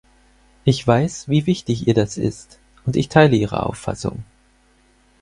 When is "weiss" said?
0.87-1.29